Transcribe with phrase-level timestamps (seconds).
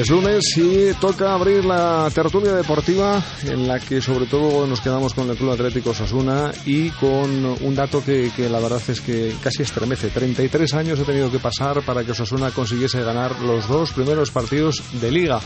[0.00, 5.12] Es lunes y toca abrir la tertulia deportiva en la que sobre todo nos quedamos
[5.12, 9.34] con el Club Atlético Sasuna y con un dato que, que la verdad es que
[9.42, 10.08] casi estremece.
[10.08, 14.82] 33 años ha tenido que pasar para que Sasuna consiguiese ganar los dos primeros partidos
[15.02, 15.38] de liga.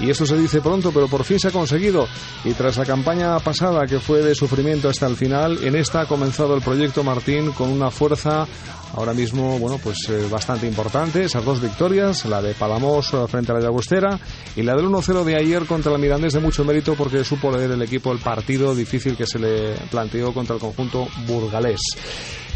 [0.00, 2.06] Y esto se dice pronto, pero por fin se ha conseguido.
[2.44, 6.06] Y tras la campaña pasada, que fue de sufrimiento hasta el final, en esta ha
[6.06, 8.46] comenzado el proyecto Martín con una fuerza
[8.94, 11.24] ahora mismo, bueno, pues eh, bastante importante.
[11.24, 14.18] Esas dos victorias, la de Palamos eh, frente a la Llagostera
[14.56, 17.70] y la del 1-0 de ayer contra el Mirandés de mucho mérito porque supo leer
[17.70, 21.80] el equipo el partido difícil que se le planteó contra el conjunto burgalés.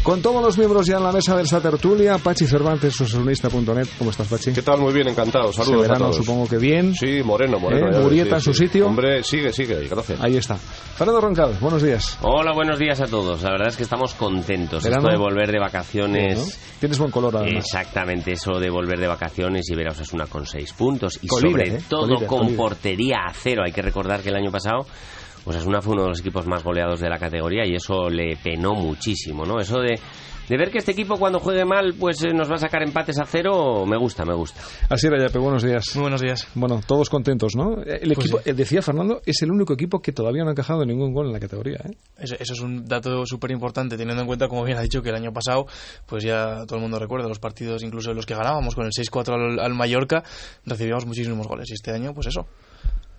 [0.07, 3.89] Con todos los miembros ya en la mesa de esa tertulia, Pachi Cervantes, sosunista.net.
[3.97, 4.53] ¿Cómo estás, Pachi?
[4.53, 4.79] ¿Qué tal?
[4.79, 5.51] Muy bien, encantado.
[5.51, 6.15] Saludos a verano todos.
[6.15, 6.95] supongo que bien.
[6.95, 8.09] Sí, Moreno, Moreno.
[8.09, 8.19] ¿Eh?
[8.21, 8.67] en su sí.
[8.67, 8.87] sitio.
[8.87, 10.17] Hombre, sigue, sigue, gracias.
[10.21, 10.55] Ahí está.
[10.55, 12.17] Fernando Roncal, buenos días.
[12.21, 13.43] Hola, buenos días a todos.
[13.43, 14.81] La verdad es que estamos contentos.
[14.81, 15.09] Verano.
[15.09, 16.37] Esto de volver de vacaciones.
[16.37, 16.45] ¿no?
[16.79, 17.65] Tienes buen color además.
[17.65, 21.67] Exactamente, eso de volver de vacaciones y ver a Osasuna con seis puntos y sobre
[21.67, 21.81] ¿eh?
[21.85, 23.63] todo con portería a cero.
[23.65, 24.85] Hay que recordar que el año pasado
[25.47, 28.73] Osasuna fue uno de los equipos más goleados de la categoría y eso le penó
[28.73, 29.59] muchísimo, ¿no?
[29.59, 29.99] Eso de,
[30.49, 33.17] de ver que este equipo cuando juegue mal pues eh, nos va a sacar empates
[33.19, 34.59] a cero, me gusta, me gusta.
[34.89, 35.85] Así era, Yape, buenos días.
[35.95, 36.47] Muy buenos días.
[36.55, 37.81] Bueno, todos contentos, ¿no?
[37.83, 38.51] El Pues equipo, sí.
[38.53, 41.39] decía Fernando, es el único equipo que todavía no ha encajado ningún gol en la
[41.39, 41.77] categoría.
[41.85, 41.95] ¿eh?
[42.17, 45.09] Eso, eso es un dato súper importante, teniendo en cuenta, como bien ha dicho, que
[45.09, 45.65] el año pasado,
[46.05, 49.33] pues ya todo el mundo recuerda los partidos, incluso los que ganábamos con el 6-4
[49.33, 50.23] al, al Mallorca,
[50.65, 51.69] recibíamos muchísimos goles.
[51.69, 52.47] Y este año, pues eso,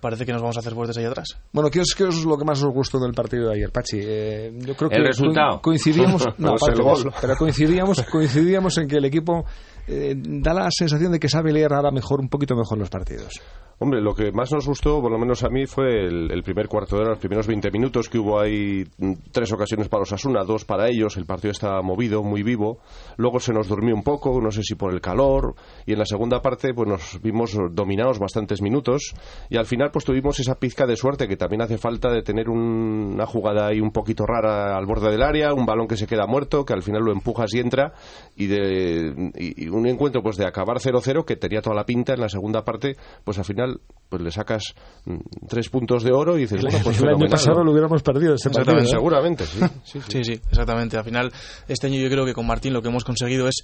[0.00, 1.28] parece que nos vamos a hacer fuertes ahí atrás.
[1.52, 3.98] Bueno, ¿qué es, qué es lo que más os gustó del partido de ayer, Pachi?
[4.00, 5.56] Eh, yo creo que El resultado.
[5.56, 7.12] co- coincidíamos, no, Pues aparte gol.
[7.20, 9.44] pero coincidíamos, coincidíamos en que el equipo
[9.86, 13.41] eh, da la sensación de que sabe leer ahora mejor, un poquito mejor los partidos.
[13.80, 16.66] Hombre, lo que más nos gustó, por lo menos a mí, fue el, el primer
[16.66, 20.12] cuarto de hora, los primeros 20 minutos, que hubo ahí mm, tres ocasiones para los
[20.12, 22.81] Asuna, dos para ellos, el partido estaba movido, muy vivo.
[23.19, 25.54] Luego se nos durmió un poco, no sé si por el calor,
[25.87, 29.14] y en la segunda parte pues nos vimos dominados bastantes minutos,
[29.48, 32.49] y al final pues tuvimos esa pizca de suerte que también hace falta de tener
[32.49, 36.06] un- una jugada ahí un poquito rara al borde del área, un balón que se
[36.06, 37.93] queda muerto, que al final lo empujas y entra,
[38.37, 42.15] y, de, y, y un encuentro pues de acabar 0-0, que tenía toda la pinta
[42.15, 45.16] en la segunda parte, pues al final pues le sacas mm,
[45.49, 48.78] tres puntos de oro y dices, bueno, pues el año pasado lo hubiéramos perdido partido.
[48.78, 48.87] ¿eh?
[48.87, 49.59] Seguramente, sí.
[49.84, 50.19] sí, sí.
[50.19, 50.97] Sí, sí, exactamente.
[50.97, 51.31] Al final,
[51.69, 53.56] este año yo creo que con Martín lo que hemos conseguido es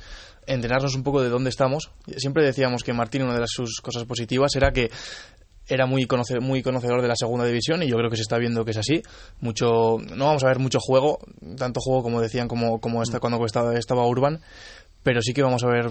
[0.46, 1.90] entrenarnos un poco de dónde estamos.
[2.16, 4.90] Siempre decíamos que Martín, una de las, sus cosas positivas era que
[5.68, 8.38] era muy, conoce- muy conocedor de la segunda división y yo creo que se está
[8.38, 9.02] viendo que es así.
[9.40, 11.18] Mucho, no vamos a ver mucho juego,
[11.56, 14.40] tanto juego como decían como, como esta, cuando estaba, estaba Urban,
[15.02, 15.86] pero sí que vamos a ver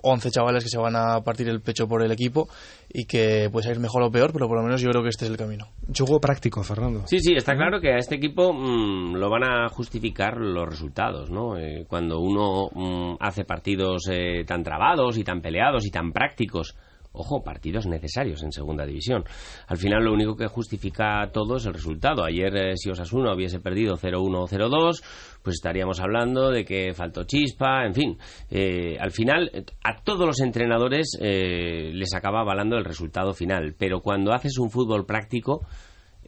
[0.00, 2.48] 11 chavales que se van a partir el pecho por el equipo
[2.88, 5.24] y que puede salir mejor o peor, pero por lo menos yo creo que este
[5.24, 5.66] es el camino.
[5.92, 7.02] Juego práctico, Fernando.
[7.08, 11.30] Sí, sí, está claro que a este equipo mm, lo van a justificar los resultados,
[11.30, 11.58] ¿no?
[11.58, 16.76] Eh, cuando uno mm, hace partidos eh, tan trabados y tan peleados y tan prácticos,
[17.12, 19.24] ojo, partidos necesarios en segunda división.
[19.66, 22.24] Al final lo único que justifica todo es el resultado.
[22.24, 25.02] Ayer eh, si Osasuna hubiese perdido 0-1 o 0-2,
[25.42, 28.18] pues estaríamos hablando de que faltó chispa, en fin.
[28.50, 29.50] Eh, al final
[29.82, 34.70] a todos los entrenadores eh, les acaba avalando el resultado final, pero cuando haces un
[34.70, 35.66] fútbol práctico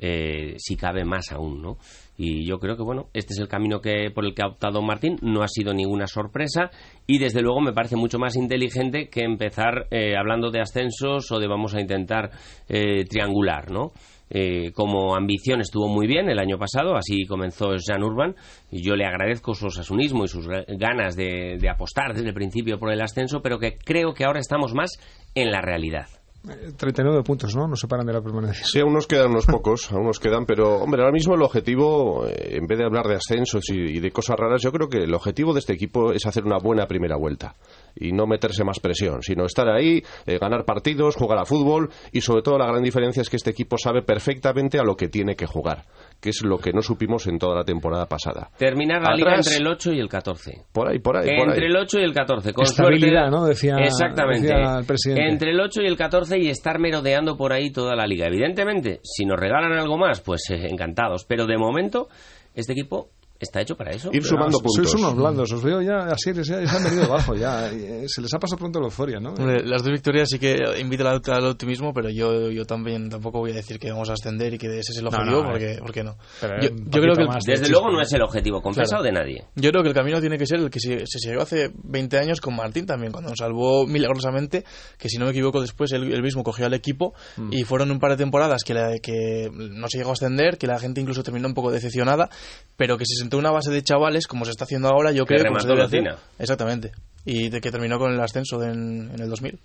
[0.00, 1.76] eh, si cabe más aún, ¿no?
[2.16, 4.82] Y yo creo que, bueno, este es el camino que por el que ha optado
[4.82, 6.70] Martín, no ha sido ninguna sorpresa
[7.06, 11.38] y desde luego me parece mucho más inteligente que empezar eh, hablando de ascensos o
[11.38, 12.30] de vamos a intentar
[12.68, 13.92] eh, triangular, ¿no?
[14.32, 18.36] Eh, como ambición estuvo muy bien el año pasado, así comenzó Jean Urban,
[18.70, 22.34] y yo le agradezco su osasunismo y sus ga- ganas de, de apostar desde el
[22.34, 24.90] principio por el ascenso, pero que creo que ahora estamos más
[25.34, 26.06] en la realidad.
[26.48, 27.68] Eh, 39 puntos, ¿no?
[27.68, 28.64] Nos separan de la permanencia.
[28.64, 32.26] Sí, aún nos quedan unos pocos, aún nos quedan, pero hombre, ahora mismo el objetivo,
[32.26, 35.04] eh, en vez de hablar de ascensos y, y de cosas raras, yo creo que
[35.04, 37.56] el objetivo de este equipo es hacer una buena primera vuelta
[37.94, 42.20] y no meterse más presión, sino estar ahí, eh, ganar partidos, jugar a fútbol y
[42.22, 45.36] sobre todo la gran diferencia es que este equipo sabe perfectamente a lo que tiene
[45.36, 45.84] que jugar,
[46.20, 48.50] que es lo que no supimos en toda la temporada pasada.
[48.58, 50.62] Terminar la liga Atrás- entre el 8 y el 14.
[50.72, 51.54] Por ahí, por ahí, por ahí.
[51.54, 53.36] Entre el 8 y el 14, con Estabilidad, suerte.
[53.36, 53.44] ¿no?
[53.46, 54.46] Decía- Exactamente.
[54.48, 55.28] decía el presidente.
[55.28, 58.26] Entre el 8 y el 14 y estar merodeando por ahí toda la liga.
[58.26, 61.24] Evidentemente, si nos regalan algo más, pues eh, encantados.
[61.24, 62.08] Pero de momento,
[62.54, 64.10] este equipo está hecho para eso.
[64.12, 64.90] Ir sumando Ah, puntos.
[64.90, 67.72] Sois unos blandos, os veo ya así, ya, ya se han venido abajo, ya.
[67.72, 69.30] y, eh, Se les ha pasado pronto la euforia, ¿no?
[69.30, 73.38] Hombre, las dos victorias sí que invitan al, al optimismo, pero yo, yo también tampoco
[73.40, 75.78] voy a decir que vamos a ascender y que ese es el objetivo, no, porque,
[75.80, 76.16] porque no.
[76.62, 79.12] Yo, yo creo que el, más de Desde luego no es el objetivo confesado de
[79.12, 79.44] nadie.
[79.54, 82.18] yo creo que el camino tiene que ser el que se, se siguió hace 20
[82.18, 84.64] años con Martín también, cuando nos salvó milagrosamente,
[84.98, 87.14] que si no me equivoco después él, él mismo cogió al equipo
[87.50, 90.66] y fueron un par de temporadas que, la- que no se llegó a ascender, que
[90.66, 92.28] la gente incluso terminó un poco decepcionada,
[92.76, 95.52] pero que se una base de chavales, como se está haciendo ahora, yo Que creo
[95.54, 96.16] que se debe hacer.
[96.38, 96.92] Exactamente.
[97.24, 99.58] Y de que terminó con el ascenso en, en el 2000.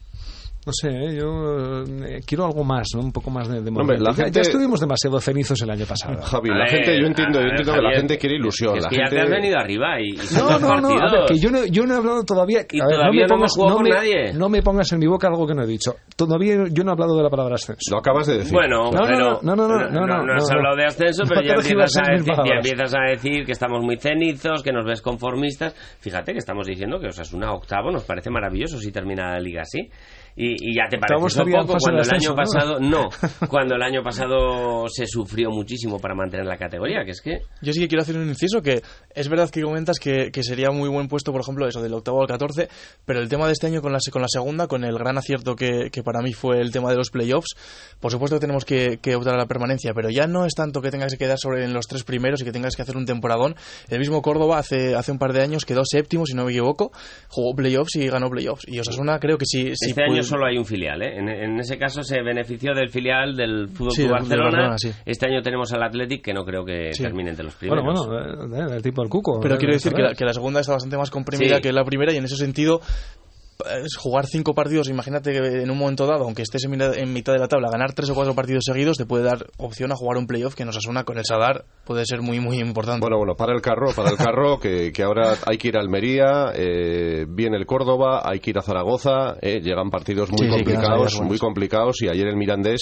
[0.66, 1.16] No sé, ¿eh?
[1.16, 3.02] yo eh, quiero algo más, ¿no?
[3.02, 5.86] Un poco más de, de Hombre, la ya, gente- ya estuvimos demasiado cenizos el año
[5.86, 6.20] pasado.
[6.24, 8.36] Javi, la ver, gente, yo entiendo, a yo ver, entiendo que la Javier, gente quiere
[8.38, 8.78] ilusión.
[8.78, 9.16] Es la que ya gente...
[9.16, 11.86] te has venido arriba y, y No, no, no, a ver, que yo no, yo
[11.86, 12.62] no he hablado todavía.
[12.72, 14.34] Y a ver, todavía me no hemos pongas, jugado con me, nadie.
[14.34, 15.96] no me pongas en mi boca algo que no he dicho.
[16.16, 17.92] Todavía yo no he hablado de la palabra ascenso.
[17.92, 18.52] Lo acabas de decir.
[18.54, 20.56] Bueno, No, no, pero no, no, no, no, no, has no.
[20.58, 23.84] hablado de ascenso, No pero ya empiezas, a decir, ya empiezas a decir que estamos
[23.84, 25.76] muy cenizos, que nos ves conformistas.
[26.00, 29.90] Fíjate que estamos diciendo que Osasuna octavo nos parece maravilloso si termina la liga así.
[30.36, 33.10] Y, y ya te parece un poco cuando el año pasado no
[33.48, 37.72] cuando el año pasado se sufrió muchísimo para mantener la categoría que es que Yo
[37.72, 38.82] sí que quiero hacer un inciso que
[39.14, 42.22] es verdad que comentas que, que sería muy buen puesto, por ejemplo, eso del octavo
[42.22, 42.68] al 14,
[43.06, 45.56] pero el tema de este año con la, con la segunda, con el gran acierto
[45.56, 47.56] que, que para mí fue el tema de los playoffs,
[48.00, 50.82] por supuesto que tenemos que, que optar a la permanencia, pero ya no es tanto
[50.82, 53.06] que tengas que quedar sobre en los tres primeros y que tengas que hacer un
[53.06, 53.56] temporadón.
[53.90, 56.92] El mismo Córdoba hace, hace un par de años quedó séptimo, si no me equivoco,
[57.30, 58.66] jugó playoffs y ganó playoffs.
[58.68, 61.18] Y Osasuna creo que sí este año solo hay un filial ¿eh?
[61.18, 64.92] en, en ese caso se benefició del filial del Fútbol Sí, Club Barcelona, Barcelona, sí.
[65.06, 67.04] este año tenemos al Athletic que no creo que Sí.
[67.04, 69.39] termine entre los Bueno, primeros bueno, eh, eh, el tipo del cuco.
[69.42, 71.62] Pero eh, quiero decir que la, que la segunda está bastante más comprimida Sí.
[71.62, 72.80] que la primera y en ese sentido
[74.00, 76.72] jugar cinco partidos, imagínate que en un momento dado, aunque estés en
[77.14, 79.96] mitad, de la tabla, ganar tres o cuatro partidos seguidos te puede dar opción a
[79.96, 83.02] jugar un playoff que nos asuna con el Sadar, puede ser muy muy importante.
[83.02, 85.82] Bueno, bueno, para el carro, para el carro, que, que ahora hay que ir a
[85.82, 90.50] Almería, eh, viene el Córdoba, hay que ir a Zaragoza, eh, llegan partidos muy Sí,
[90.50, 92.82] complicados, muy complicados, y ayer el Mirandés,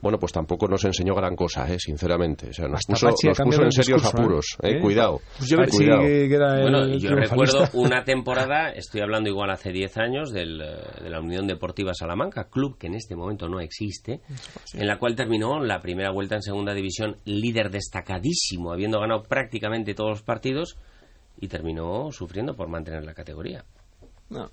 [0.00, 2.48] bueno, pues tampoco nos enseñó gran cosa, eh, sinceramente.
[2.50, 4.80] O sea, nos Hasta puso, Pachi nos puso en serios discurso, apuros, eh, ¿Eh?
[4.80, 6.02] cuidado, Pues yo cuidado.
[6.02, 7.58] sí que era el Bueno, yo triunfalista.
[7.58, 11.92] recuerdo una temporada, estoy hablando igual hace 10 años, del, eh, de la Unión Deportiva
[11.94, 14.20] Salamanca, club que en este momento no existe,
[14.74, 19.94] en la cual terminó la primera vuelta en segunda división líder destacadísimo, habiendo ganado prácticamente
[19.94, 20.76] todos los partidos
[21.40, 23.64] y terminó sufriendo por mantener la categoría.
[24.30, 24.46] No.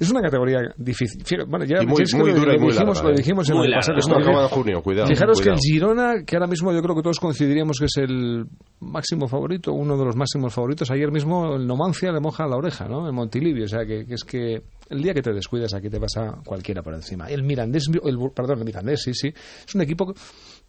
[0.00, 1.22] Es una categoría difícil.
[1.22, 3.14] Fíjate, Bueno, ya Y muy- es que muy lo, dura y muy dijimos, larga, lo
[3.14, 3.18] ¿eh?
[3.18, 3.94] dijimos en Muy el larga.
[3.94, 4.48] pasado.
[4.48, 5.06] Junio, cuidado.
[5.08, 5.56] Fijaros que el.
[5.58, 8.46] Girona, que ahora mismo yo creo que todos coincidiríamos que es el
[8.80, 12.88] máximo favorito, uno de los máximos favoritos, ayer mismo el Nomancia le moja la oreja,
[12.88, 13.06] ¿no?
[13.06, 16.00] El Montilivio, o sea, que, que es que el día que te descuidas aquí te
[16.00, 17.28] pasa cualquiera por encima.
[17.28, 20.14] El Mirandés, el, perdón, el Mirandés, sí, sí, es un equipo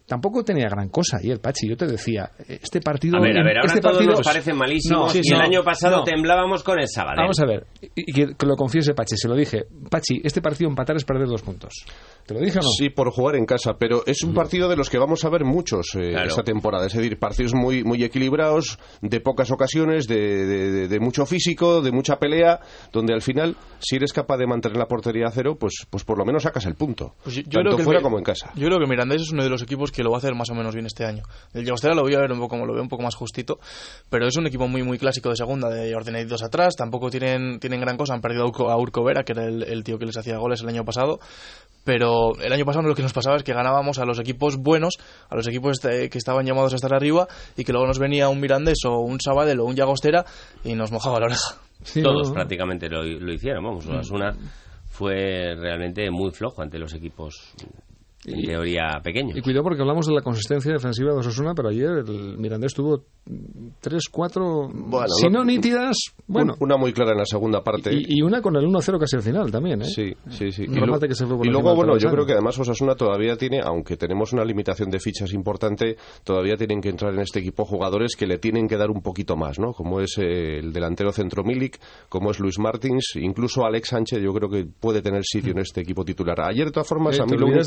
[0.10, 3.18] tampoco tenía gran cosa ayer, Pachi, yo te decía, este partido...
[3.18, 5.40] A ver, a ver, ahora este todos partido, nos parecen malísimos No, sí, y el
[5.40, 6.04] año pasado no.
[6.04, 7.22] temblábamos con el Sabadell.
[7.22, 9.66] Vamos a ver, y y que, que lo confiese Pachi, se lo dije.
[9.90, 11.74] Pachi, este partido empatar es perder dos puntos.
[12.26, 12.70] ¿Te lo dije o no?
[12.70, 15.46] Sí, por jugar en casa, pero es un partido de los que vamos a ver
[15.46, 16.28] muchos eh, Claro.
[16.28, 16.88] esta temporada.
[16.88, 21.82] Es decir, partidos muy, muy equilibrados, de pocas ocasiones, de, de- de- de mucho físico,
[21.82, 22.60] de mucha pelea,
[22.92, 26.18] donde al final, si eres capaz de mantener la portería a cero, pues, pues por
[26.18, 27.14] lo menos sacas el punto.
[27.24, 28.52] Pues yo, yo tanto creo que el fuera como en casa.
[28.56, 30.36] Yo creo que el Mirandés es uno de los equipos que lo va a hacer
[30.36, 31.24] más o menos bien este año.
[31.54, 33.60] El Llagostera lo voy a ver un poco como lo veo un poco más justito,
[34.10, 37.80] pero es un equipo muy muy clásico de segunda, de ordenaditos atrás, tampoco tienen, tienen
[37.82, 40.38] gran cosa, han perdido a Urco, Vera, que era el, el tío que les hacía
[40.38, 41.20] goles el año pasado,
[41.84, 44.96] pero el año pasado lo que nos pasaba es que ganábamos a los equipos buenos,
[45.30, 48.30] a los equipos este- que estaban llamados a estar arriba, y que luego nos venía
[48.30, 50.26] un Mirandés o un Sabadell o un Llagostera
[50.64, 51.56] y nos mojaba la oreja.
[51.82, 52.34] Sí, Todos no, no.
[52.36, 54.36] prácticamente lo, lo hicieron, vamos, Osasuna
[54.90, 57.54] fue realmente muy flojo ante los equipos
[58.26, 59.38] en Y- teoría pequeños.
[59.38, 63.04] Y cuidado porque hablamos de la consistencia defensiva de Osasuna, pero ayer el Mirandés tuvo
[63.80, 65.96] tres, cuatro, Bueno, si no- nítidas,
[66.28, 67.92] bueno, Un- una muy clara en la segunda parte.
[67.94, 69.86] y, y una con el 1-0 casi al final también, ¿eh?
[69.86, 70.64] Sí, sí, sí.
[70.64, 72.58] Y, lo- remate que se fue por y encima luego, bueno, yo creo que además
[72.60, 77.22] Osasuna todavía tiene, aunque tenemos una limitación de fichas importante, todavía tienen que entrar en
[77.22, 79.72] este equipo jugadores que le tienen que dar un poquito más, ¿no?
[79.74, 84.34] Como es eh, el delantero centro Milik, como es Luis Martins, incluso Alex Sánchez, yo
[84.34, 86.42] creo que puede tener sitio en este equipo titular.
[86.42, 87.60] Ayer, de todas formas, Eh, a mí lo único...
[87.60, 87.62] de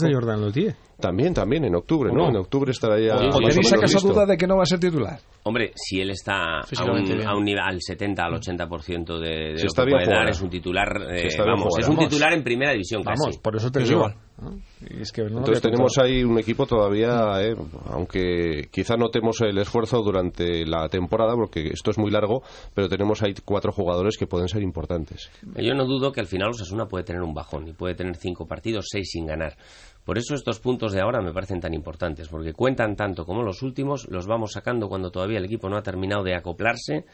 [0.99, 2.25] También, también, en octubre, ¿O ¿no?
[2.25, 2.31] no?
[2.31, 3.17] En octubre estará ya...
[3.17, 5.19] O ¿O tenéis acaso duda de que no va a ser titular?
[5.45, 9.59] Hombre, si él está a un, a un nivel, al 70, al 80% de, de
[9.59, 12.45] Si lo que puede dar, es un titular, eh, Si vamos, es un titular en
[12.45, 13.21] primera división casi.
[13.21, 13.93] Vamos, por eso te digo.
[13.93, 14.15] igual.
[14.41, 14.61] ¿no?
[14.89, 17.57] Y es que no lo Entonces tenemos ahí un equipo todavía, eh,
[17.87, 23.21] aunque quizá notemos el esfuerzo durante la temporada, porque esto es muy largo, pero tenemos
[23.23, 25.29] ahí cuatro jugadores que pueden ser importantes.
[25.57, 28.47] Yo no dudo que al final Osasuna puede tener un bajón y puede tener cinco
[28.47, 29.57] partidos, seis sin ganar.
[30.05, 33.63] Por eso estos puntos de ahora me parecen tan importantes, porque cuentan tanto como los
[33.63, 37.07] últimos, los vamos sacando cuando todavía el equipo no ha terminado de acoplarse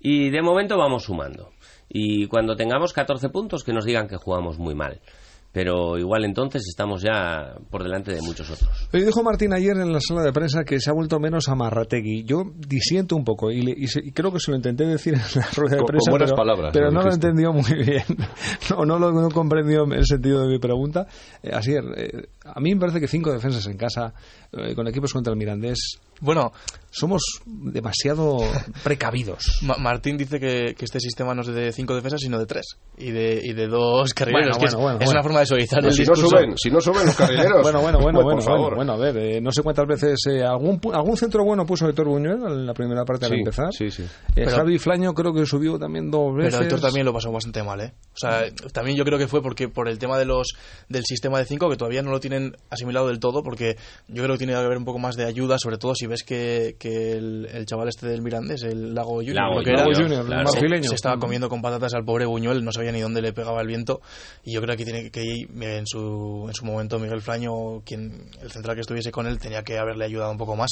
[0.00, 1.52] y de momento vamos sumando.
[1.88, 5.00] Y cuando tengamos 14 puntos que nos digan que jugamos muy mal.
[5.52, 8.88] Pero igual entonces estamos ya por delante de muchos otros.
[8.92, 12.24] Oye, dijo Martín ayer en la sala de prensa que se ha vuelto menos amarrategui.
[12.24, 15.12] Yo disiento un poco y, le- y se- y creo que se lo intenté decir
[15.12, 17.62] en la rueda de Con- con prensa, buenas pero, palabras, pero no lo entendió muy
[17.84, 18.02] bien.
[18.70, 21.06] No, no lo no comprendió el sentido de mi pregunta.
[21.42, 24.14] Eh, así, eh, a mí me parece que cinco defensas en casa,
[24.52, 26.52] eh, con equipos contra el Mirandés, Bueno,
[26.90, 28.38] somos demasiado
[28.82, 29.42] precavidos.
[29.62, 32.76] Ma- Martín dice que, que este sistema no es de cinco defensas, sino de tres.
[32.96, 34.56] Y de, y de dos carrileros.
[34.56, 35.10] Bueno, que es- bueno, bueno, es, bueno.
[35.18, 37.62] una forma de suavizar el si no suben, si no suben los carrileros.
[37.62, 38.74] Bueno, bueno, bueno, Pues, bueno, por favor.
[38.76, 41.64] bueno, bueno, a ver, eh, no sé cuántas veces eh, algún pu- algún centro bueno
[41.66, 43.68] puso Héctor Buñuel en la primera parte al empezar.
[43.72, 44.02] sí, sí.
[44.02, 46.54] Eh, Pero- Javi Flaño creo que subió también dos veces.
[46.54, 47.92] Pero Héctor también lo pasó bastante mal, ¿eh?
[48.14, 50.52] O sea, también yo creo que fue porque por el tema de los
[50.88, 53.76] del sistema de 5 que todavía no lo tienen asimilado del todo, porque
[54.08, 56.22] yo creo que tiene que haber un poco más de ayuda, sobre todo si ves
[56.22, 59.78] que, que el, el chaval este del Mirandés, el Lago Junior, Lago lo que era,
[59.80, 60.48] Lago Junior, claro.
[60.48, 63.66] se, estaba comiendo con patatas al pobre Buñuel, no sabía ni dónde le pegaba el
[63.66, 64.00] viento,
[64.44, 68.30] y yo creo que tiene que ir en su, en su momento Miguel Flaño, quien
[68.40, 70.70] el central que estuviese con él, tenía que haberle ayudado un poco más.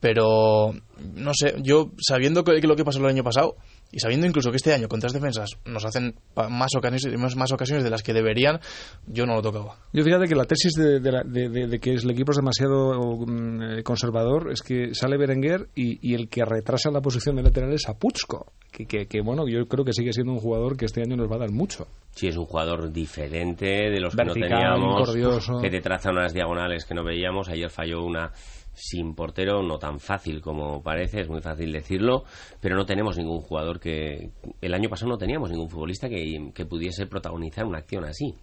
[0.00, 0.74] Pero
[1.14, 3.56] no sé, yo sabiendo que, que lo que pasó el año pasado
[3.90, 6.14] y sabiendo incluso que este año con tres defensas nos hacen
[6.50, 8.60] más ocasiones, más, más ocasiones de las que deberían,
[9.06, 9.76] yo no lo tocaba.
[9.92, 12.36] Yo fíjate que la tesis de, de la- de- de- de que el equipo es
[12.36, 17.36] demasiado mm, eh, conservador es que sale Berenguer y, y el que retrasa la posición
[17.36, 20.76] de lateral es Apuzco, que, que, que, bueno, yo creo que sigue siendo un jugador
[20.76, 21.86] que este año nos va a dar mucho.
[22.10, 25.60] Sí, es un jugador diferente de los que no teníamos, cordioso.
[25.60, 27.48] que te traza unas diagonales que no veíamos.
[27.48, 28.32] Ayer falló una
[28.78, 32.24] sin portero, no tan fácil como parece, es muy fácil decirlo,
[32.60, 34.30] pero no tenemos ningún jugador que...
[34.60, 38.34] El año pasado no teníamos ningún futbolista que, que pudiese protagonizar una acción así.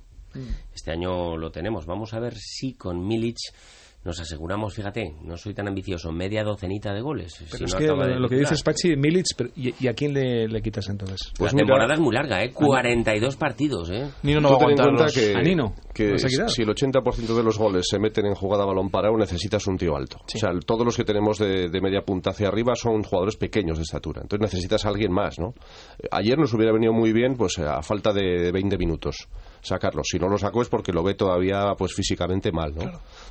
[0.74, 1.86] Este año lo tenemos.
[1.86, 3.38] Vamos a ver si con Milic
[4.06, 7.34] nos aseguramos, fíjate, no soy tan ambicioso, media docenita de goles.
[7.34, 7.88] Si Pero es no que
[8.20, 11.20] lo, que dices, Pachi, Milic, pero- y, y a quién le, le quitas entonces?
[11.38, 12.52] Pues la mira- temporada es muy larga, ¿eh?
[12.54, 14.08] 42 partidos, ¿eh?
[14.24, 17.58] Nino no va a aguantar los- que, a Nino, que si el 80% de los
[17.58, 20.18] goles se meten en jugada balón parado, necesitas un tío alto.
[20.24, 23.78] O sea, todos los que tenemos de, de media punta hacia arriba son jugadores pequeños
[23.78, 24.22] de estatura.
[24.22, 25.54] Entonces necesitas a alguien más, ¿no?
[26.12, 29.28] Ayer nos hubiera venido muy bien, pues a falta de 20 minutos
[29.66, 30.02] sacarlo.
[30.04, 32.84] Si no lo sacó es porque lo ve todavía, pues físicamente mal, ¿no?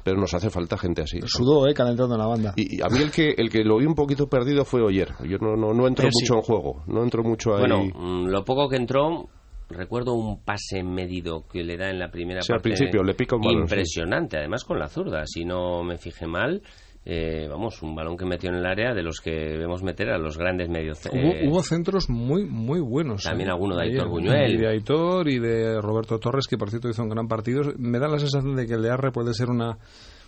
[0.03, 1.19] Pero nos hace falta gente así.
[1.25, 2.53] Sudó, eh, calentando en la banda.
[2.57, 5.13] Y, y a mí el que el que lo vi un poquito perdido fue Oyer.
[5.29, 6.23] Yo no, no, no entro sí.
[6.23, 6.83] mucho en juego.
[6.87, 7.61] No entro mucho ahí.
[7.61, 9.29] Bueno, mm, lo poco que entró,
[9.71, 12.71] recuerdo un pase medido que le da en la primera Sí, al parte.
[12.71, 13.75] principio, le pica un balón, sí.
[13.75, 15.25] Impresionante, además con la zurda.
[15.27, 16.63] Si no me fijé mal,
[17.07, 20.19] eh, vamos, un balón que metió en el área de los que debemos meter a
[20.19, 21.01] los grandes medios.
[21.13, 23.25] Hubo, hubo centros muy muy buenos.
[23.25, 23.83] También eh, alguno de.
[23.85, 24.55] Aitor Buñuel.
[24.55, 27.63] Y de Aitor y de Roberto Torres, que por cierto hizo un gran partido.
[27.77, 29.77] Me da la sensación de que el de Arre puede ser una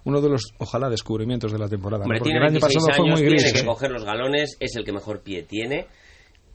[0.04, 2.00] uno de los, ojalá, descubrimientos de la temporada.
[2.00, 2.04] ¿no?
[2.04, 3.42] Hombre, Porque tiene el año 26 pasado fue años, muy gris.
[3.42, 5.87] tiene que coger los galones, es el que mejor pie tiene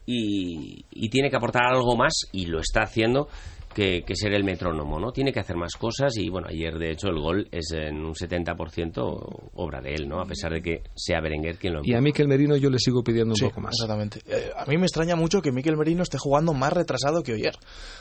[0.06, 3.28] y, y tiene que aportar algo más y lo está haciendo
[3.74, 5.12] que, que ser el metrónomo, ¿no?
[5.12, 8.14] Tiene que hacer más cosas y bueno, ayer de hecho el gol es en un
[8.14, 10.20] 70% obra de él, ¿no?
[10.22, 12.02] A pesar de que sea Berenguer quien lo Y a.
[12.02, 13.74] Miquel Merino yo le sigo pidiendo un Sí, poco más.
[13.74, 14.22] Exactamente.
[14.28, 17.56] Eh, a mí me extraña mucho que Miquel Merino esté jugando más retrasado que Oyer.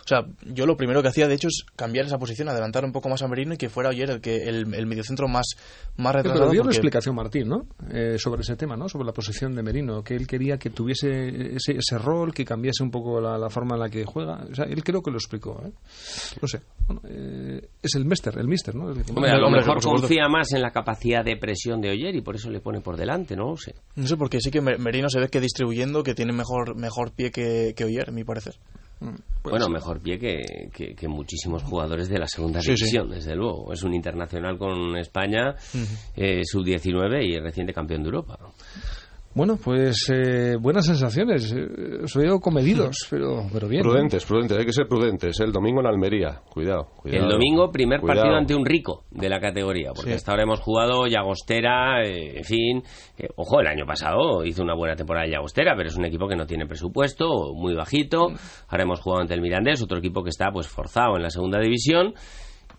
[0.05, 2.93] O sea, yo lo primero que hacía, de hecho, es cambiar esa posición, adelantar un
[2.93, 5.47] poco más a Merino y que fuera Oyer el, que, el, el mediocentro más,
[5.97, 6.41] más retrasado.
[6.45, 7.67] Pero dio una explicación Martín, ¿no?
[7.93, 8.89] Eh, sobre ese tema, ¿no?
[8.89, 12.83] Sobre la posición de Merino, que él quería que tuviese ese, ese rol, que cambiase
[12.83, 14.45] un poco la, la forma en la que juega.
[14.51, 15.73] O sea, él creo que lo explicó, ¿eh?
[16.43, 16.61] No sé.
[16.87, 18.91] Bueno, eh, es el mister, el mister, ¿no?
[18.91, 22.15] El que- Hombre, a lo mejor confía más en la capacidad de presión de Oyer
[22.17, 23.75] y por eso le pone por delante, no sé.
[23.97, 27.13] No sé, porque sí que Mer- Merino se ve que distribuyendo, que tiene mejor, mejor
[27.13, 28.55] pie que, que Oyer, a mi parecer.
[28.99, 29.73] Pues bueno, sí.
[29.73, 32.85] mejor pie que, que- que muchísimos jugadores de la segunda Sí, sí.
[32.85, 33.73] división, desde luego.
[33.73, 35.55] Es un internacional con España,
[36.17, 38.39] eh, sub-19 y reciente campeón de Europa.
[39.33, 41.53] Bueno, pues eh, buenas sensaciones.
[41.53, 43.83] Eh, os veo comedidos, pero, pero bien.
[43.83, 45.39] Prudentes, prudentes, hay que ser prudentes.
[45.39, 46.89] El domingo en Almería, cuidado.
[46.97, 47.25] cuidado.
[47.27, 48.23] El domingo, primer Cuidado.
[48.23, 50.17] partido ante un rico de la categoría, porque Sí.
[50.17, 52.83] hasta ahora hemos jugado Llagostera, eh, en fin.
[53.19, 56.27] eh, ojo, el año pasado hizo una buena temporada de Llagostera, pero es un equipo
[56.27, 58.33] que no tiene presupuesto, muy bajito.
[58.69, 61.61] Ahora hemos jugado ante el Mirandés, otro equipo que está pues forzado en la segunda
[61.61, 62.15] división.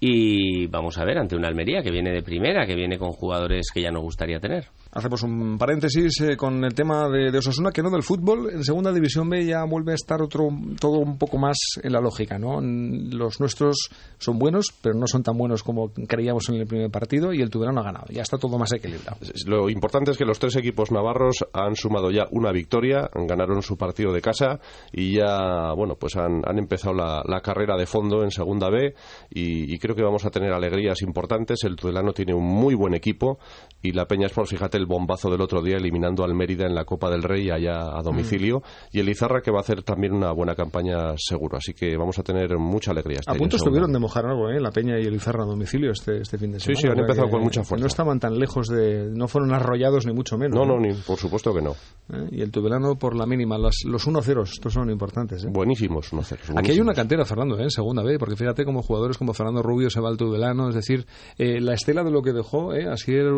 [0.03, 3.67] Y vamos a ver ante una Almería que viene de primera, que viene con jugadores
[3.71, 4.65] que ya nos gustaría tener.
[4.93, 8.51] Hacemos un paréntesis eh, con el tema de, de Osasuna, que no del fútbol.
[8.51, 10.49] En segunda división B ya vuelve a estar otro,
[10.81, 12.59] todo un poco más en la lógica, ¿no?
[12.61, 17.31] Los nuestros son buenos, pero no son tan buenos como creíamos en el primer partido
[17.31, 18.07] y el Tudelano ha ganado.
[18.09, 19.17] Ya está todo más equilibrado.
[19.45, 23.77] Lo importante es que los tres equipos navarros han sumado ya una victoria, ganaron su
[23.77, 24.59] partido de casa
[24.91, 28.93] y ya, bueno, pues han, empezado la, la carrera de fondo en Segunda B
[29.29, 31.63] y, y creo que vamos a tener alegrías importantes.
[31.63, 33.39] El Tudelano tiene un muy buen equipo
[33.81, 36.83] y la Peña Sport, fíjate el bombazo del otro día eliminando al Mérida en la
[36.85, 38.61] Copa del Rey allá a domicilio
[38.91, 41.57] y el Izarra que va a hacer también una buena campaña seguro.
[41.57, 43.19] Así que vamos a tener mucha alegría.
[43.19, 44.59] este A punto estuvieron de mojar algo, ¿eh?
[44.59, 46.81] La Peña y el Izarra a domicilio este, este fin de Sí, semana.
[46.81, 47.81] sí, han O sea empezado con mucha fuerza.
[47.81, 49.09] No estaban tan lejos de...
[49.11, 50.57] No fueron arrollados ni mucho menos.
[50.57, 51.71] No, no, ni, por supuesto que no.
[52.11, 52.27] ¿Eh?
[52.31, 53.57] Y el Tudelano por la mínima.
[53.57, 55.49] Los, los 1-0, estos son importantes, ¿eh?
[55.51, 56.37] Buenísimos, no sé.
[56.55, 57.63] Aquí hay una cantera, Fernando, ¿eh?
[57.63, 60.75] en segunda B, porque fíjate como jugadores como Fernando Rubio se va al Tudelano, es
[60.75, 61.05] decir,
[61.37, 62.87] eh, la estela de lo que dejó, ¿eh?
[62.89, 63.31] así era,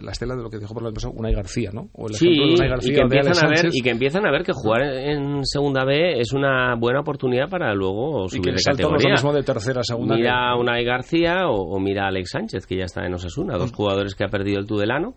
[0.00, 1.88] la estela de lo que dejó por lo que pasó Unai García, ¿no?
[1.94, 4.26] O el Sí, ejemplo de Unai García y que, empiezan a ver, y que empiezan
[4.26, 8.42] a ver que jugar en segunda B es una buena oportunidad para luego y subir
[8.42, 9.12] que el de es lo categoría.
[9.12, 10.16] mismo de tercera a segunda.
[10.16, 13.56] Mira a Unai García o, o mira a Alex Sánchez, que ya está en Osasuna,
[13.56, 13.58] Mm.
[13.58, 15.14] dos jugadores que ha perdido el Tudelano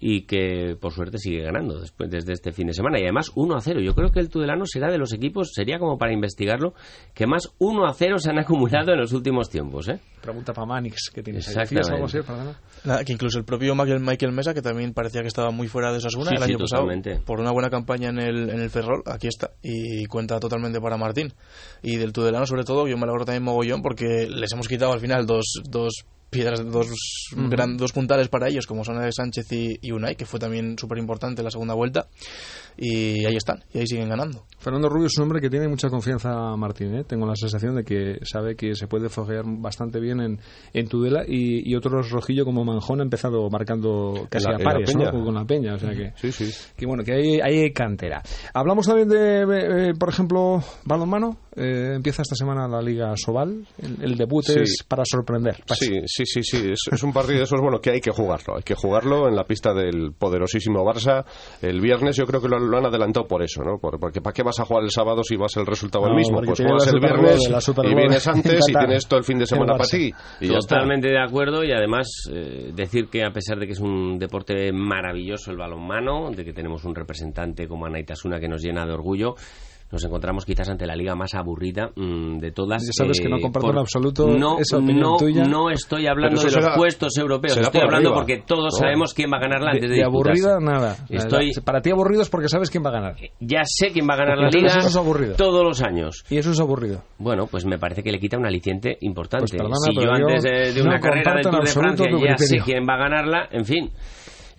[0.00, 3.56] y que por suerte sigue ganando después desde este fin de semana y además 1
[3.56, 3.80] a 0.
[3.80, 6.74] Yo creo que el Tudelano será de los equipos, sería como para investigarlo,
[7.14, 10.00] que más 1 a 0 se han acumulado en los últimos tiempos, ¿eh?
[10.20, 11.48] Pregunta para Manix, que tienes.
[11.48, 12.22] Exactamente.
[12.84, 15.90] Nada, que incluso el propio Michael, Michael Mesa, que también parecía que estaba muy fuera
[15.90, 16.86] de Osasuna Sí, el sí, año pasado,
[17.24, 20.96] por una buena campaña en el, en el Ferrol, aquí está, y cuenta totalmente para
[20.96, 21.32] Martín.
[21.82, 25.00] Y del Tudelano, sobre todo, yo me alegro también mogollón porque les hemos quitado al
[25.00, 26.88] final dos, dos piedras, dos,
[27.48, 30.76] gran- dos puntales para ellos, como son Alex Sánchez y, y Unai, que fue también
[30.78, 32.08] súper importante la segunda vuelta,
[32.78, 34.44] y ahí están, y ahí siguen ganando.
[34.58, 36.94] Fernando Rubio es un hombre que tiene mucha confianza, Martín.
[36.94, 37.04] ¿eh?
[37.04, 40.40] Tengo la sensación de que sabe que se puede foguear bastante bien en,
[40.72, 44.92] en Tudela y, y otros rojillo como Manjón ha empezado marcando casi la- a pares
[44.92, 45.74] con la peña.
[45.74, 46.50] O sea que, Sí, sí.
[46.76, 48.20] que bueno, que hay, hay cantera.
[48.52, 51.38] Hablamos también de, eh, por ejemplo, balonmano.
[51.54, 53.64] Eh, empieza esta semana la Liga Sobal.
[53.78, 54.58] El, el debut Sí.
[54.60, 55.62] es para sorprender.
[55.72, 56.70] Sí, sí, sí, sí.
[56.72, 58.56] Es, es un partido de esos, bueno, que hay que jugarlo.
[58.56, 61.24] Hay que jugarlo en la pista del poderosísimo Barça.
[61.62, 63.78] El viernes yo creo que lo, lo han adelantado por eso, ¿no?
[63.78, 66.40] Por- porque ¿para qué vas a jugar el sábado si vas el resultado el mismo?
[66.42, 69.74] Pues juegas el viernes y vienes en antes y tienes todo el fin de semana
[69.74, 70.12] para ti.
[70.40, 70.48] Y.
[70.48, 74.72] Totalmente de acuerdo y además eh, decir que a pesar de que es un deporte
[74.72, 79.34] maravilloso el balonmano, de que tenemos un representante como Anaitasuna que nos llena de orgullo,
[79.90, 82.82] nos encontramos quizás ante la liga más aburrida mm, de todas.
[82.84, 85.44] Ya sabes que no comparto en absoluto no, esa opinión no, tuya.
[85.44, 88.14] no estoy hablando de los puestos europeos, estoy por hablando arriba.
[88.20, 88.78] porque todos No.
[88.78, 90.96] sabemos quién va a ganar la De, antes de, de aburrida, nada.
[91.08, 93.16] Estoy- Para ti aburrido es porque sabes quién va a ganar.
[93.40, 95.34] Ya sé quién va a ganar la liga eso es aburrido.
[95.36, 96.24] todos los años.
[96.28, 97.02] Y eso es aburrido.
[97.18, 99.44] Bueno, pues me parece que le quita un aliciente importante.
[99.48, 102.36] Pues perdona, si yo antes de, de no una carrera del Tour de Francia ya
[102.36, 103.90] sé quién va a ganarla, en fin.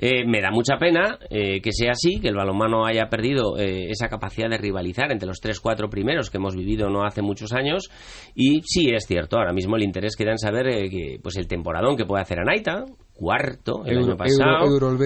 [0.02, 3.90] Eh, me da mucha pena eh, que sea así, que el balonmano haya perdido eh,
[3.90, 7.52] esa capacidad de rivalizar entre los tres, cuatro primeros que hemos vivido no hace muchos
[7.52, 7.90] años.
[8.34, 11.48] Y sí, es cierto, ahora mismo el interés queda en saber eh, que, pues el
[11.48, 14.66] temporadón que puede hacer Anaita, cuarto el Euro, año pasado.
[14.66, 14.98] Euro.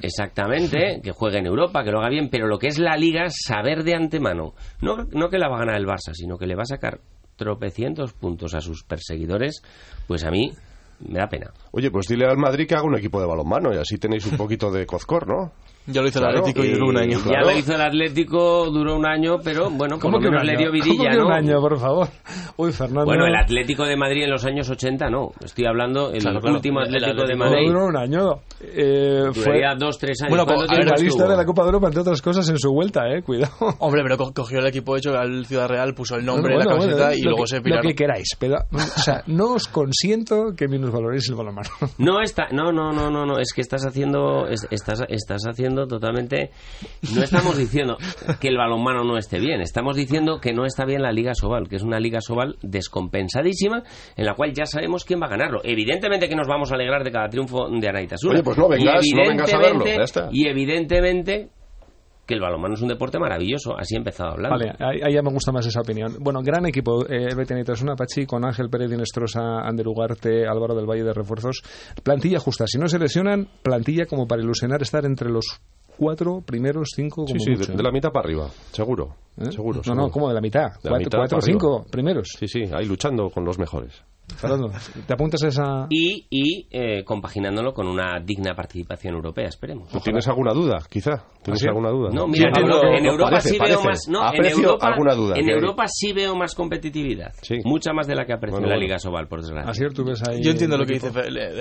[0.00, 3.26] Exactamente, que juegue en Europa, que lo haga bien, pero lo que es la liga,
[3.28, 6.54] saber de antemano, no, no que la va a ganar el Barça, sino que le
[6.54, 7.00] va a sacar
[7.36, 9.62] tropecientos puntos a sus perseguidores,
[10.06, 10.52] pues a mí
[11.00, 11.52] me da pena.
[11.72, 14.36] Oye, pues dile al Madrid que haga un equipo de balonmano y así tenéis un
[14.36, 15.52] poquito de cozcor, ¿no?
[15.92, 17.18] Ya lo hizo Claro, el Atlético y duró un año.
[17.26, 20.44] Ya lo hizo el Atlético, duró un año, pero bueno, por ¿Cómo lo que menos
[20.44, 21.26] le dio vidilla, ¿Cómo que ¿no?
[21.26, 22.08] un año, por favor?
[22.56, 23.04] Uy, Fernando.
[23.04, 26.56] Bueno, el Atlético de Madrid en los años 80 no, estoy hablando el Claro, claro.
[26.56, 27.66] último El Atlético de Atlético No Madrid.
[27.68, 28.40] duró un año.
[28.62, 30.30] Eh, fue dos, tres años.
[30.30, 32.70] Bueno, ¿Cuánto como- tiempo finalista de la Copa de Europa, entre otras cosas, en su
[32.72, 33.22] vuelta, eh.
[33.22, 33.52] Cuidado.
[33.78, 36.76] Hombre, pero co- cogió el equipo hecho al Ciudad Real, puso el nombre, Bueno, la
[36.76, 37.88] bueno, camiseta bueno, y lo luego que- se Lo piraron.
[37.88, 41.68] que queráis, pero, o sea, no os consiento que valoréis el balonmano.
[41.98, 45.79] No está, no, no, no, no, no, es que estás haciendo, es- estás, estás haciendo
[45.86, 46.50] totalmente,
[47.14, 47.96] no estamos diciendo
[48.40, 51.68] que el balonmano no esté bien, estamos diciendo que no está bien la Liga Sobal,
[51.68, 53.82] que es una Liga Sobal descompensadísima,
[54.16, 55.60] en la cual ya sabemos quién va a ganarlo.
[55.64, 58.34] Evidentemente que nos vamos a alegrar de cada triunfo de Anaitasuna.
[58.34, 60.28] Oye, pues no vengas, no vengas a verlo, ya está.
[60.32, 61.48] Y evidentemente
[62.30, 64.56] que el balonmano es un deporte maravilloso, así he empezado hablando.
[64.56, 66.16] Vale, ahí, ahí ya me gusta más esa opinión.
[66.20, 70.86] Bueno, gran equipo, eh, el Betenitasuna Pachi, con Ángel Pérez Dinestrosa, Ander Ugarte, Álvaro del
[70.88, 71.62] Valle de refuerzos.
[72.02, 72.64] Plantilla justa.
[72.66, 75.44] Si no se lesionan, plantilla como para ilusionar estar entre los
[75.98, 77.72] cuatro primeros cinco como Sí, sí, mucho.
[77.72, 79.16] de, de la mitad para arriba, seguro.
[79.36, 79.50] ¿Eh?
[79.52, 80.02] Seguro, No, seguro.
[80.06, 80.62] no, como de la mitad.
[80.82, 81.60] De la cuatro, mitad cuatro para arriba.
[81.60, 82.28] cinco primeros.
[82.38, 84.02] Sí, sí, ahí luchando con los mejores.
[84.36, 84.70] Fernando,
[85.06, 85.86] ¿te apuntas a esa...?
[85.90, 89.88] Y, y eh, compaginándolo con una digna participación europea, esperemos.
[89.90, 91.24] ¿Tú ¿Tienes alguna duda, quizá?
[91.42, 91.68] ¿Tienes ¿Ah, sí?
[91.68, 92.10] alguna duda?
[92.12, 93.88] No, mira, Sí, en, no, Europa parece, sí veo parece.
[93.88, 94.08] más.
[94.08, 95.36] No, en Europa, alguna duda.
[95.36, 95.58] en que hay.
[95.58, 97.32] Europa sí veo más competitividad.
[97.42, 97.56] Sí.
[97.64, 98.86] Mucha más de la que aprecio Bueno, en la bueno.
[98.86, 99.70] Liga Sobal, por desgracia.
[99.70, 100.42] Así tú ves ahí...
[100.42, 101.10] Yo entiendo lo que, dice,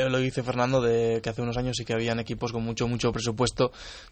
[0.09, 2.87] lo que dice Fernando de que hace unos años sí que habían equipos con mucho,
[2.87, 3.71] mucho presupuesto.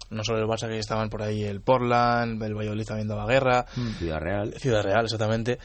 [0.09, 3.65] No solo el Barça, que estaban por ahí el Portland, el Valladolid también daba guerra,
[3.97, 4.53] Ciudad Real.
[4.57, 5.57] Ciudad Real, exactamente.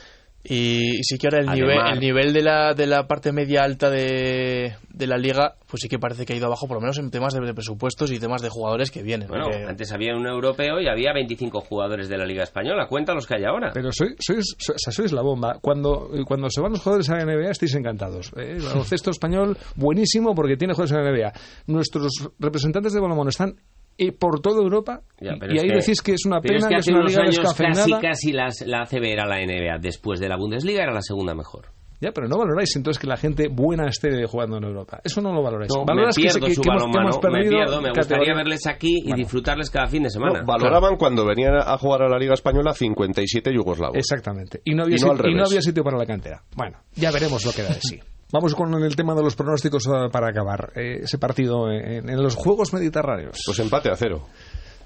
[0.44, 3.62] Y, y sí que ahora el nivel, el nivel de la, de la parte media
[3.62, 6.80] alta de, de la liga, pues sí que parece que ha ido abajo, por lo
[6.80, 9.28] menos en temas de, de presupuestos y temas de jugadores que vienen.
[9.28, 12.88] Bueno, porque- antes había un europeo y había 25 jugadores de la Liga Española.
[12.88, 13.70] Cuenta los que hay ahora.
[13.72, 15.58] Pero sois, sois, so- o sea, sois la bomba.
[15.60, 18.32] Cuando, cuando se van los jugadores a la NBA estáis encantados.
[18.36, 18.54] ¿eh?
[18.56, 21.32] El baloncesto español, buenísimo porque tiene jugadores en la NBA.
[21.68, 23.54] Nuestros representantes de balonmano están
[23.98, 26.56] eh, por toda Europa Ya, y- y es ahí que- decís que es una pena,
[26.58, 27.84] es que, que es hace una unos liga años descafeinada.
[28.00, 29.78] casi, casi las- la ACB era la NBA.
[29.80, 31.66] Después de la Bundesliga era la segunda mejor.
[32.00, 35.00] Ya, pero no valoráis entonces que la gente buena esté jugando en Europa.
[35.04, 35.70] Eso no lo valoráis.
[35.72, 37.80] No, me Valoras que, pierdo que- su que hemos, me pierdo.
[37.80, 38.34] Me gustaría categoría.
[38.34, 39.16] verles aquí y Bueno.
[39.18, 40.40] disfrutarles cada fin de semana.
[40.40, 43.96] No, valoraban cuando venían a jugar a la Liga Española 57 yugoslavos.
[43.96, 44.60] Exactamente.
[44.64, 46.42] Y no, había Y no y había sitio para la cantera.
[46.56, 48.00] Bueno, ya veremos lo que da de sí.
[48.32, 50.72] Vamos con el tema de los pronósticos eh, para acabar.
[50.74, 53.38] Eh, ese partido en, en los Juegos Mediterráneos.
[53.44, 54.26] Pues empate a cero.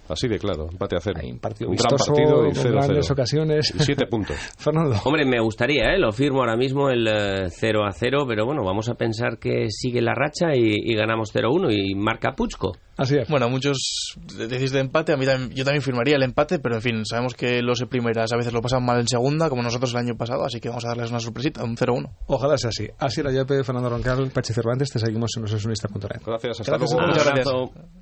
[0.08, 1.20] Así de claro, empate a cero.
[1.22, 3.12] Hay un partido un vistoso, gran partido y cero, grandes cero.
[3.14, 3.74] ocasiones.
[3.74, 4.36] Y siete puntos.
[4.58, 4.96] Fernando.
[5.04, 5.98] Hombre, me gustaría, ¿eh?
[5.98, 9.66] lo firmo ahora mismo el eh, 0 a 0, pero bueno, vamos a pensar que
[9.70, 12.72] sigue la racha y, y ganamos 0-1 y marca Puchco.
[12.98, 13.28] Así es.
[13.28, 16.80] Bueno, muchos decís de empate, a mí también, yo también firmaría el empate, pero en
[16.80, 19.92] fin, sabemos que los de primeras a veces lo pasan mal en segunda, como nosotros
[19.92, 22.08] el año pasado, así que vamos a darles una sorpresita, un 0-1.
[22.26, 22.88] Ojalá sea así.
[22.98, 24.90] Así era Yape, Fernando Roncal, Pachi Cervantes.
[24.90, 26.22] Te seguimos en nosesunista.net.
[26.24, 27.06] Gracias, hasta Gracias, luego.
[27.08, 27.46] Muchas Un gracias.
[27.54, 27.96] abrazo.